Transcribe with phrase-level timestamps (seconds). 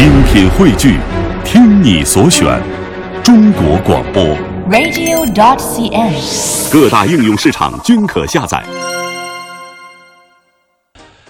[0.00, 0.96] 精品汇聚，
[1.44, 2.58] 听你所选，
[3.22, 4.24] 中国广播。
[4.70, 6.72] radio.dot.cn，。
[6.72, 8.64] 各大应用市场均可下载。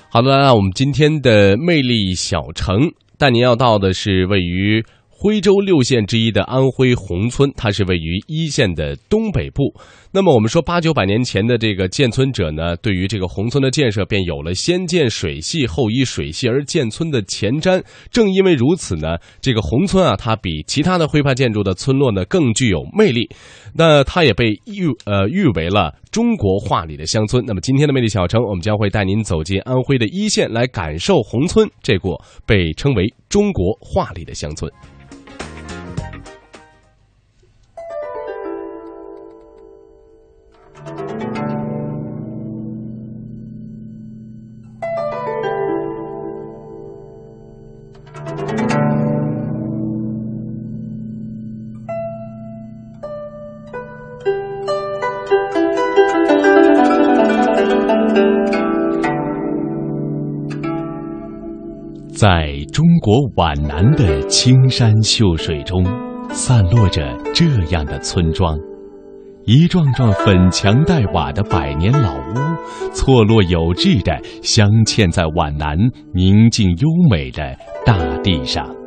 [0.09, 9.75] 好的，那我们今天的魅力小城带您要到的是位于徽州六县之一的安徽宏村，它是位于一县的东北部。
[10.13, 17.81] 那么我们说八九百年前的这个建村者呢，对于这个宏村的建设便有了先建水系后依水系而建村的前瞻。
[18.11, 23.31] 正因为如此呢，这个宏村啊，它比其他的徽派建筑的村落呢更具有魅力。
[23.73, 27.45] 那它也被誉呃誉为了中国画里的乡村。
[27.47, 34.69] 那么今天的魅力小城，我们将会带您走进安徽的一线，来感受宏村这座被称为中国画里的乡村。
[62.13, 65.83] 在中国皖南的青山秀水中，
[66.29, 68.59] 散落着这样的村庄，
[69.47, 75.79] 一幢幢粉墙黛瓦的百年老屋，错落有致地镶嵌在皖南
[76.13, 78.80] 宁静优美的大地上。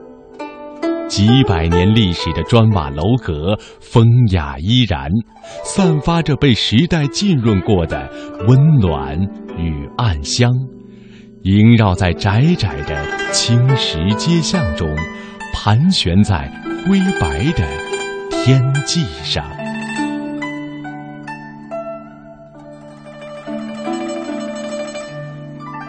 [1.07, 5.09] 几百年历史的砖瓦楼阁，风雅依然，
[5.63, 8.09] 散发着被时代浸润过的
[8.47, 9.19] 温暖
[9.57, 10.51] 与暗香。
[11.43, 14.87] 萦绕在窄窄的青石街巷中，
[15.53, 16.49] 盘旋在
[16.85, 17.67] 灰白的
[18.31, 19.62] 天际上。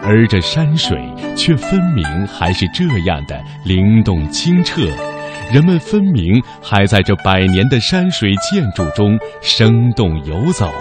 [0.07, 0.97] 而这山水
[1.35, 4.81] 却分明还是这样的灵动清澈，
[5.51, 10.71] 人们分明还在这百年的山水建筑中生动游走，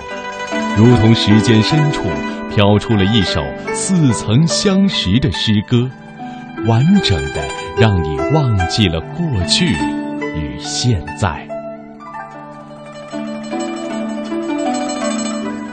[0.77, 2.05] 如同时间深处。
[2.55, 5.91] 飘出了一首似曾相识的诗歌，
[6.69, 7.43] 完整的
[7.77, 9.67] 让你忘记了过去
[10.37, 11.54] 与现在。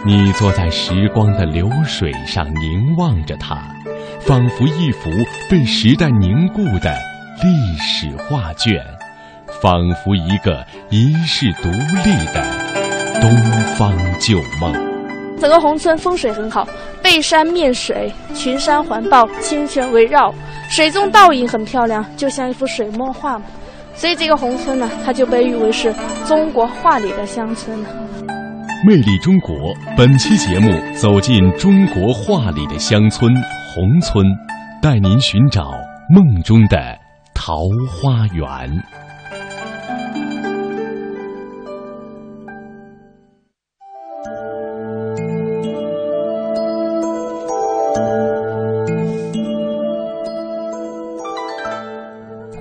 [0.03, 3.61] 你坐在时光的流水上凝望着它，
[4.19, 5.11] 仿佛一幅
[5.47, 6.91] 被时代凝固的
[7.43, 8.83] 历史画卷，
[9.61, 12.43] 仿佛一个遗世独立的
[13.21, 13.31] 东
[13.77, 14.73] 方旧梦。
[15.39, 16.67] 整个宏村风水很好，
[17.03, 20.33] 背山面水，群山环抱，清泉围绕，
[20.67, 23.39] 水中倒影很漂亮，就像一幅水墨画。
[23.93, 25.93] 所以这个宏村呢，它就被誉为是
[26.25, 27.89] 中国画里的乡村了。
[28.83, 33.31] 魅力中国本期节目走进中国画里的乡村
[33.75, 34.25] 红村，
[34.81, 35.71] 带您寻找
[36.09, 36.97] 梦中的
[37.35, 38.83] 桃花源。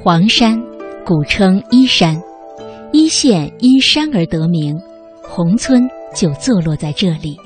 [0.03, 0.61] 黄山，
[1.03, 2.15] 古称依山，
[2.93, 4.79] 依县因山而得名，
[5.23, 7.37] 宏村就坐落在这里。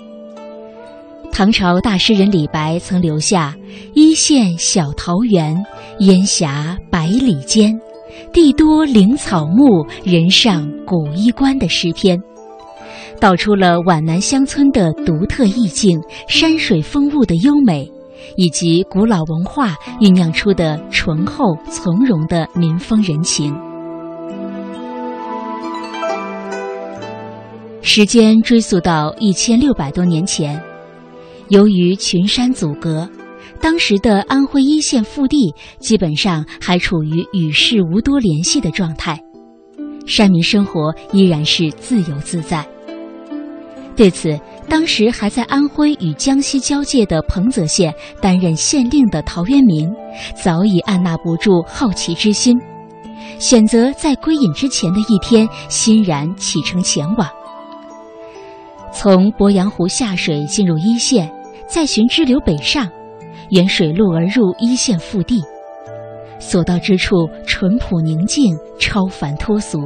[1.32, 3.56] 唐朝大诗人李白曾留下
[3.94, 5.56] “一线小桃源，
[5.98, 7.72] 烟霞百里间，
[8.32, 12.20] 地多灵草木，人上古衣冠”的诗篇，
[13.20, 17.90] 道出了皖南乡村的独特意境、山水风物的优美。
[18.36, 23.54] 以及古老文化酝酿出的醇厚从容的民风人情。
[27.86, 30.58] 时间追溯到一千六百多年前，
[31.48, 33.06] 由于群山阻隔，
[33.60, 39.20] 当时的安徽一线腹地基本上还处于与世无多联系的状态，
[40.06, 42.66] 山民生活依然是自由自在。
[43.94, 49.92] 对此，当时还在安徽与江西交界的彭泽县担任县令的陶渊明，
[50.42, 52.58] 早已按捺不住好奇之心，
[53.38, 57.28] 选择在归隐之前的一天欣然启程前往。
[58.94, 61.30] 从鄱阳湖下水进入一线，
[61.66, 62.88] 再循支流北上，
[63.50, 65.42] 沿水路而入一线腹地。
[66.38, 69.78] 所到之处淳朴宁静，超凡脱俗。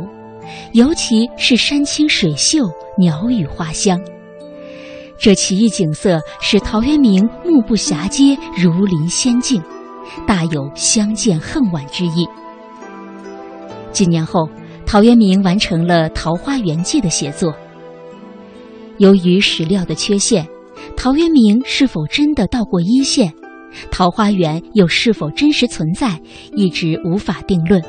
[0.72, 2.58] 尤其是山清水秀，
[2.98, 4.00] 鸟语花香。
[5.18, 9.62] 这奇异景色使陶渊明目不暇接，如临仙境，
[10.26, 12.26] 大有相见恨晚之意。
[13.90, 14.48] 几年后，
[14.86, 17.54] 陶渊明完成了《桃花源记》的写作。
[18.98, 20.46] 由于史料的缺陷，
[20.96, 23.32] 陶渊明是否真的到过一线，
[23.90, 26.20] 桃花源又是否真实存在，
[26.54, 27.82] 一直无法定论。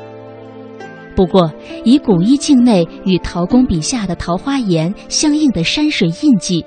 [1.16, 1.52] 不过，
[1.84, 6.64] 以古一境内与陶公笔下的桃花岩相应的山水印记，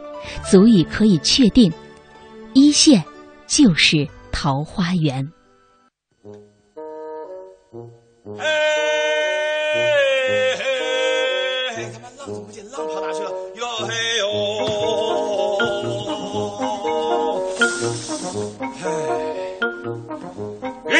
[0.49, 1.71] 足以可以确定，
[2.53, 3.03] 一线
[3.47, 5.25] 就是桃花源。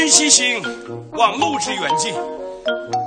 [0.03, 0.61] 嘿，人西行，
[1.13, 2.13] 忘路之远近。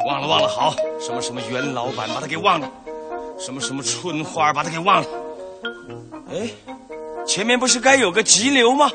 [0.07, 2.67] 忘了忘了，好，什么什么袁老板，把他给忘了；
[3.39, 5.07] 什么什么春花，把他给忘了。
[6.33, 6.49] 哎，
[7.27, 8.91] 前面不是该有个急流吗？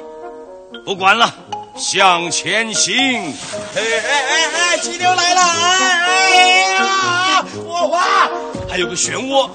[0.84, 1.32] 不管了，
[1.78, 2.96] 向前行。
[2.96, 5.42] 哎哎哎哎，急流来了！
[5.42, 6.30] 哎
[6.74, 8.28] 呀，我滑，
[8.68, 9.48] 还有个漩涡。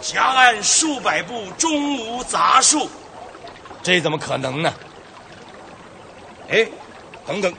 [0.00, 2.90] 夹岸数百步，中无杂树，
[3.82, 4.74] 这怎么可能呢？
[6.50, 6.66] 哎，
[7.26, 7.54] 等等，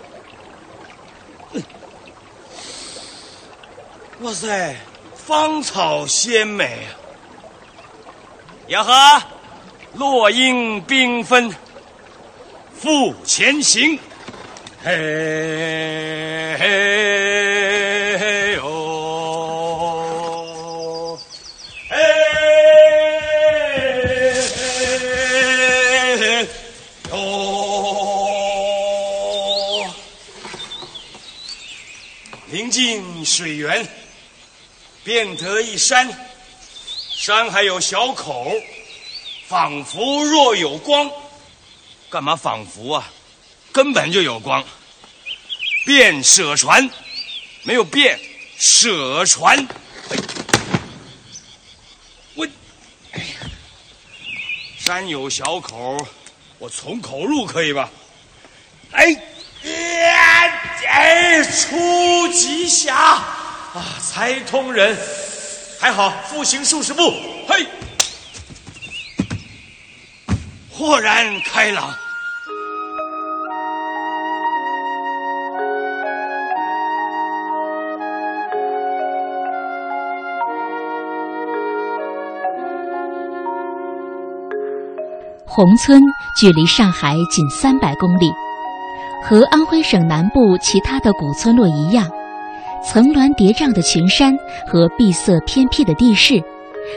[4.19, 4.75] 哇塞，
[5.15, 6.89] 芳草鲜美啊！
[8.67, 9.23] 呀呵，
[9.93, 11.53] 落英缤纷，
[12.77, 13.97] 复前行，
[14.83, 14.91] 嘿
[16.57, 17.42] 嘿
[33.33, 33.87] 水源，
[35.03, 36.07] 便得一山，
[37.09, 38.53] 山还有小口，
[39.47, 41.09] 仿佛若有光。
[42.11, 43.11] 干嘛仿佛啊？
[43.71, 44.63] 根本就有光。
[45.83, 46.87] 便舍船，
[47.63, 48.19] 没有便
[48.59, 49.67] 舍船。
[52.35, 52.47] 我，
[53.13, 53.25] 哎呀，
[54.77, 55.97] 山有小口，
[56.59, 57.89] 我从口入可以吧？
[58.91, 59.32] 哎。
[60.95, 64.95] 哎，出极侠啊，才通人，
[65.79, 67.11] 还好复行数十步，
[67.47, 67.65] 嘿，
[70.71, 71.91] 豁然开朗。
[85.47, 85.99] 宏村
[86.39, 88.31] 距离上海仅三百公里。
[89.23, 92.09] 和安徽省南部其他的古村落一样，
[92.83, 94.35] 层峦叠嶂的群山
[94.67, 96.43] 和闭塞偏僻的地势，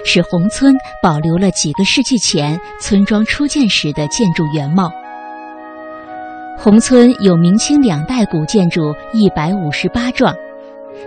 [0.05, 4.91] 使宏村保留了几个世纪前村庄初建时的建筑原貌。
[6.59, 10.35] 宏村有明清两代古建筑一百五十八幢，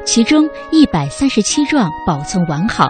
[0.05, 2.89] 其中一百三十七幢保存完好。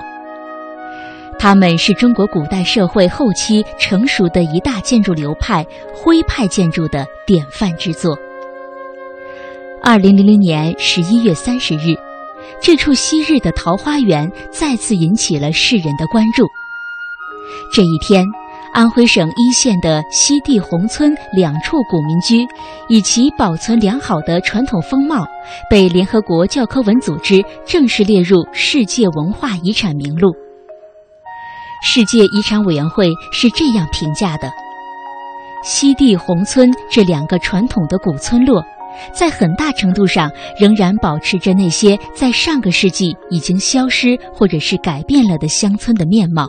[1.41, 5.65] 它们是中国古代社会后期成熟的一大建筑流派——
[5.95, 8.13] 徽派建筑的典范之作。
[9.81, 11.95] 二零零零年十一月三十日，
[12.59, 16.45] 这处昔日的桃花源再次引起了世人的关注。
[17.74, 18.25] 这一天，
[18.74, 22.45] 安徽省一县的西递宏村两处古民居，
[22.89, 25.25] 以其保存良好的传统风貌，
[25.69, 30.36] 被联合国教科文组织正式列入世界文化遗产名录。
[31.81, 34.51] 世界遗产委员会是这样评价的：
[35.63, 38.63] 西递宏村这两个传统的古村落，
[39.13, 46.45] 在很大程度上仍然保持着那些在上个世纪已经消失或者是改变了的乡村的面貌。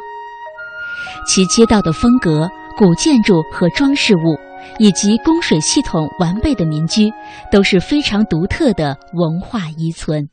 [1.26, 4.37] 其街道的风格、古建筑和装饰物，
[4.78, 7.12] 以及供水系统完备的民居，
[7.52, 10.28] 都是非常独特的文化遗存。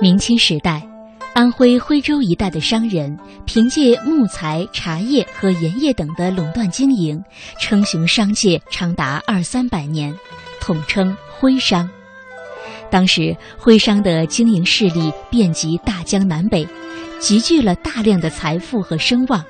[0.00, 0.82] 明清时代，
[1.34, 3.14] 安徽徽州一带的商人
[3.44, 7.22] 凭借木材、茶叶和盐业等的垄断经营，
[7.58, 10.14] 称雄商界长达二三百年，
[10.58, 11.86] 统称徽商。
[12.90, 16.66] 当时，徽商的经营势力遍及大江南北，
[17.18, 19.44] 集聚了大量的财富和声望。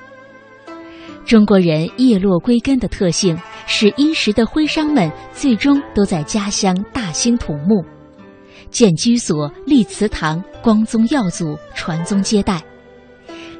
[1.25, 7.85] 中国人叶落归根的特性，使殷实的徽商们最终都在家乡大兴土木。
[8.71, 12.63] 建居所、立祠堂、光宗耀祖、传宗接代，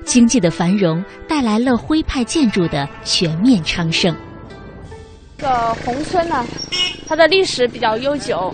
[0.06, 4.15] 经济的繁荣带来了徽派建筑的全面昌盛。
[5.38, 6.46] 这个宏村呢，
[7.08, 8.53] 它的历史比较悠久，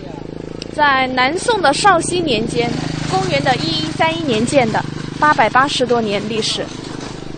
[0.74, 2.68] 在南宋的绍熙年间，
[3.10, 4.84] 公元的一一三一年建的，
[5.20, 6.64] 八百八十多年历史。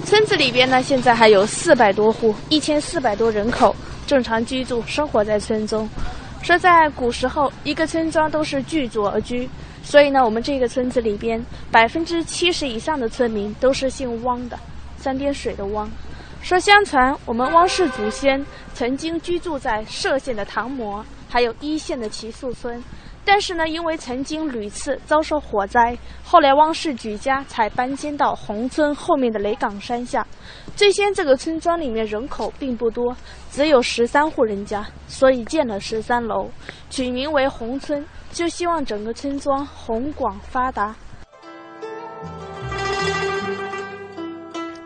[0.05, 5.89] 村子里边呢，现在还有四百多户，一千四百多人口正常居住生活在村中。
[6.43, 9.49] 说在古时候，一个村庄都是聚族而居，
[9.83, 14.59] 所以呢，我们这个村子里边百分之七十以上的村民都是姓汪的，
[14.97, 15.89] 三点水的汪。
[16.43, 22.83] 说相传我们汪氏祖先曾经居住在歙县的唐模，还有一县的齐树村。
[23.25, 30.27] 但是呢，因为曾经屡次遭受火灾，后来汪氏举家才搬迁到宏村后面的雷岗山下。
[30.75, 33.15] 最先这个村庄里面人口并不多，
[33.50, 36.49] 只有十三户人家，所以建了十三楼，
[36.89, 40.95] 取名为宏村，就希望整个村庄宏广发达。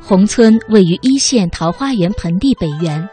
[0.03, 3.09] 宏村位于一线桃花源盆地北缘，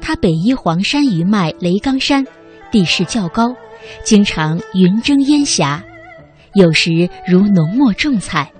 [0.00, 2.24] 它北依黄山余脉雷岗山，
[2.70, 3.56] 地势较高。
[4.04, 5.82] 经常云蒸烟霞，
[6.54, 8.50] 有时如浓墨重彩，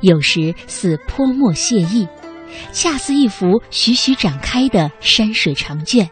[0.00, 2.06] 有时似泼墨泻意，
[2.72, 6.08] 恰似一幅徐徐展开的山水长卷，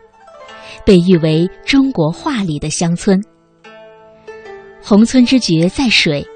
[0.85, 3.21] 被誉为中国画里的乡村。
[4.83, 6.27] 宏村之绝在水，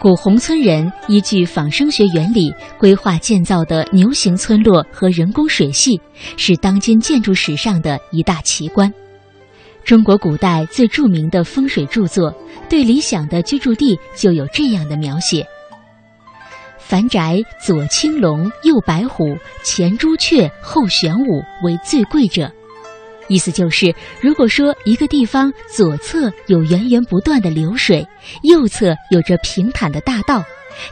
[0.00, 6.00] 古宏村人依据仿生学原理规划建造的牛形村落和人工水系，
[6.36, 8.92] 是当今建筑史上的一大奇观。
[9.88, 12.30] 中国古代最著名的风水著作，
[12.68, 15.46] 对理想的居住地就有这样的描写：
[16.78, 22.52] 凡宅左青龙，右白虎，前朱雀，后玄武为最贵者。
[23.28, 28.06] 意思就是，如果说一个地方左侧有源源不断的流水，
[28.42, 30.44] 右侧有着平坦的大道，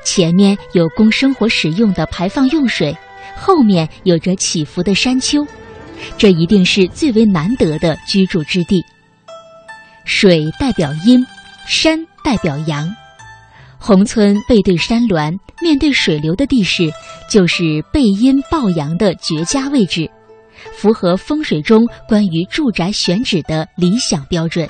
[0.06, 2.96] 前面有供生活使用的排放用水，
[3.36, 5.46] 后面有着起伏的山丘。
[6.16, 8.84] 这一定是最为难得的居住之地。
[10.04, 11.26] 水代表阴，
[11.66, 12.88] 山代表阳。
[13.78, 16.90] 宏村背对山峦，面对水流的地势，
[17.30, 20.10] 就是背阴抱阳的绝佳位置，
[20.72, 24.68] 符合风水中关于住宅选址的理想标准。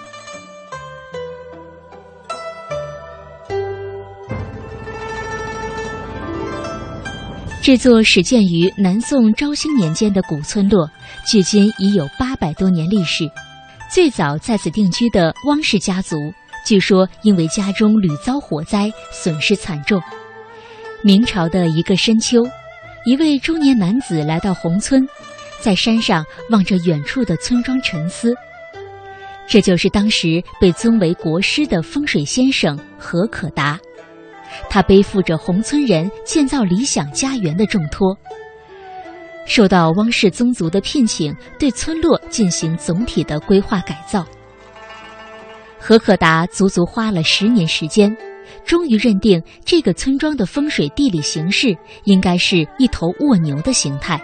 [7.66, 10.88] 这座始建于南宋昭兴年间的古村落，
[11.26, 13.28] 距今已有八百多年历史。
[13.92, 16.16] 最早在此定居的汪氏家族，
[16.64, 20.00] 据说因为家中屡遭火灾，损失惨重。
[21.02, 22.46] 明朝的一个深秋，
[23.04, 25.04] 一位中年男子来到宏村，
[25.61, 28.32] 在山上望着远处的村庄沉思。
[29.49, 33.76] 这就是当时被尊为国师的风水先生何可达。
[34.69, 38.17] 他背负着宏村人建造理想家园的重托，
[39.47, 44.27] 受到汪氏宗族的聘请，对村落进行总体的规划改造。
[45.79, 48.17] 何可达足足花了十年时间，
[48.65, 54.21] 终于认定这个村庄的风水地理形势应该是一头卧牛的形态。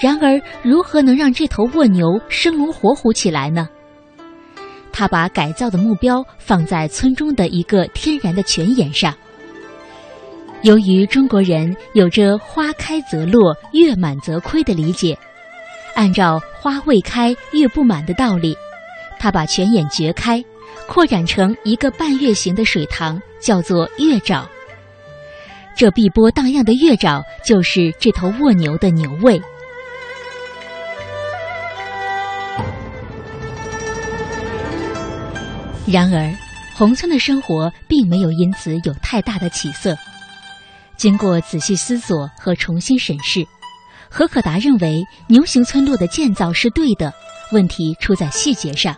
[0.00, 3.68] 然而，如何能让这头卧牛生龙活虎起来呢？
[4.92, 9.12] 他把改造的目标放在村中的一个天然的泉眼上。
[10.62, 15.18] 由于中国人有着“花开则落，月满则亏”的理解，
[15.96, 18.56] 按照“花未开，月不满”的道理，
[19.18, 20.44] 他把泉眼掘开，
[20.86, 24.44] 扩展成一个半月形的水塘，叫做月沼。
[25.74, 29.42] 这碧波荡漾的月沼，就是这头卧牛的牛位。
[35.92, 36.34] 然而，
[36.74, 39.94] 宏村的生活并没有因此有太大的起色。
[40.96, 43.46] 经过仔细思索和重新审视，
[44.08, 47.12] 何可达认为牛形村落的建造是对的，
[47.52, 48.96] 问题出在细节上。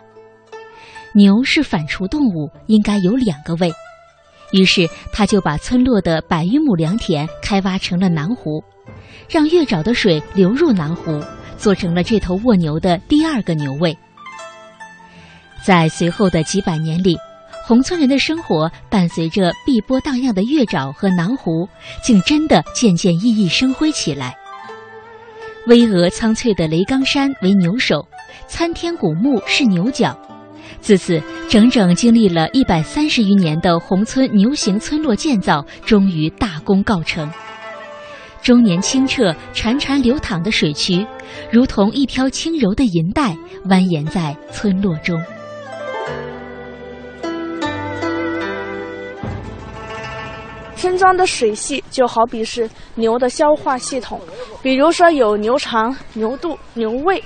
[1.13, 3.69] 牛是反刍动物，应该有两个胃。
[4.53, 8.63] 于是，他就把村落的百余亩良田开挖成了南湖，
[9.29, 11.21] 让月沼的水流入南湖，
[11.57, 13.97] 做成了这头卧牛的第二个牛胃。
[15.65, 17.17] 在随后的几百年里，
[17.65, 21.67] 宏村人的生活伴随着碧波荡漾的月沼和南湖，
[22.03, 24.35] 竟真的渐渐熠熠生辉起来。
[25.65, 28.07] 巍峨苍翠的雷岗山为牛首，
[28.45, 30.15] 参天古木是牛角。
[30.81, 31.19] 自此，
[31.49, 37.27] 整整经历了一百三十余年的宏村牛形村落建造，终于大功告成。
[38.43, 41.03] 终年清澈、潺潺流淌的水渠，
[41.51, 45.19] 如同一条轻柔的银带，蜿蜒在村落中。
[50.85, 54.21] 村庄的水系就好比是牛的消化系统，
[54.61, 57.23] 比如说有牛肠、牛肚、牛胃。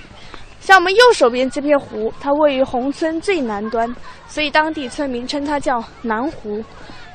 [0.61, 3.93] 像我们右手边这片湖，它位于红村最南端，
[4.29, 6.63] 所以当地村民称它叫南湖。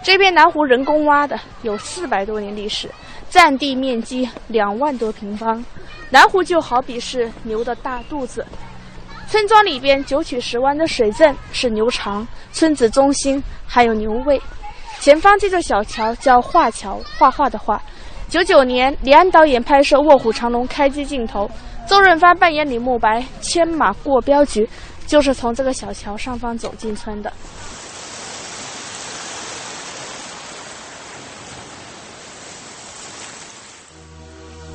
[0.03, 2.91] 这片南湖人工挖的，有四百多年历史，
[3.31, 5.65] 占地面积两万多平方。
[6.11, 8.45] 南湖就好比是牛的大肚子。
[9.29, 14.39] 村庄里边九曲十弯的水镇是牛肠，村子中心还有牛胃。
[15.05, 17.79] 前方这座小桥叫画桥，画画的画。
[18.31, 21.47] 九九年，李安导演拍摄《卧虎藏龙》开机镜头。
[21.87, 24.67] 周润发扮演李慕白牵马过镖局，
[25.07, 27.31] 就是从这个小桥上方走进村的。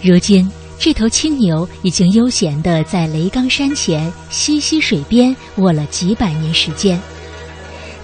[0.03, 7.01] 如今，这头青牛已经悠闲地在雷冈山前西溪水边卧了几百年时间。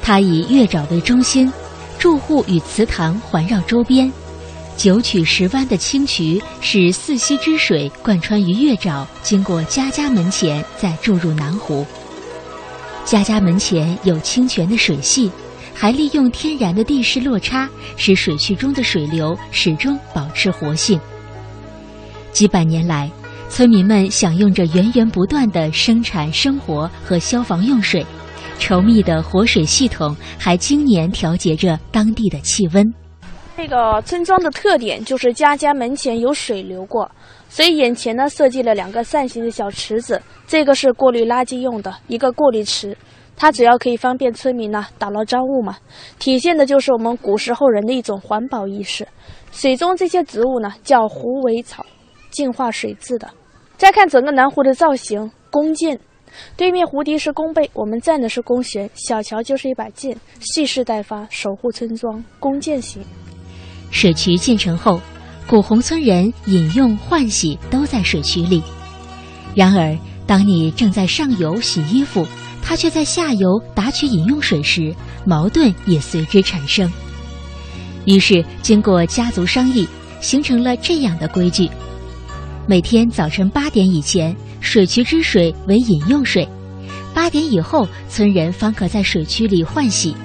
[0.01, 1.53] 它以月沼为中心，
[1.97, 4.11] 住户与祠堂环绕周边。
[4.77, 11.85] 九曲十弯的清渠使四溪之水贯穿于月沼，经过家家门前，再注入南湖。
[13.05, 15.31] 家家门前有清泉的水系，
[15.73, 20.99] 还利用天然的地势落差，使水渠中的水流始终保持活性。
[22.33, 23.09] 几百年来，
[23.49, 28.05] 村民们享用着源源不断的生产生活和消防用水，
[28.59, 32.93] 稠密的活水系统还经年调节着当地的气温。
[33.57, 37.09] 这个村庄的特点就是家家门前有水流过，
[37.47, 42.97] 所以眼前呢设计了两个扇形的小池子，这个是过滤垃圾用的一个过滤池，
[43.37, 45.77] 它主要可以方便村民呢打捞脏物嘛，
[46.19, 49.07] 体现的就是我们古时候人的一种环保意识。
[49.51, 51.85] 水中这些植物呢叫狐尾草，
[52.31, 53.29] 净化水质的。
[53.77, 55.97] 再看整个南湖的造型，弓箭，
[56.57, 63.01] 对面湖堤是弓背，我们站的是弓弦，小桥就是一把剑，蓄势待发，守护村庄，弓箭型。
[63.91, 64.99] 水渠建成后，
[65.47, 68.61] 古洪村人饮用、换洗都在水渠里。
[69.55, 72.25] 然而，当你正在上游洗衣服，
[72.61, 76.91] 他却在下游打取饮用水时，矛盾也随之产生。
[78.05, 79.87] 于是，经过家族商议，
[80.19, 81.69] 形成了这样的规矩：
[82.67, 86.47] 每天早晨八点以前，水渠之水为饮用水；
[87.13, 90.15] 八点以后，村人方可在水渠里换洗。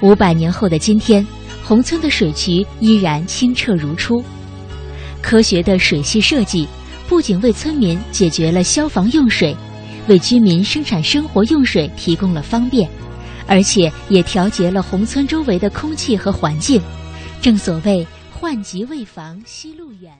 [0.00, 1.26] 五百年后的今天。
[1.66, 4.22] 宏村的水渠依然清澈如初，
[5.22, 6.68] 科学的水系设计
[7.08, 9.56] 不仅为村民解决了消防用水，
[10.06, 12.86] 为居民生产生活用水提供了方便，
[13.46, 16.82] 而且也调节了宏村周围的空气和环境。
[17.40, 20.12] 正所谓“患急未防西路远”。